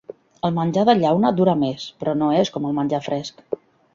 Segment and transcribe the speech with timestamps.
[0.47, 3.45] El menjar de llauna dura més, però no és com el menjar fresc.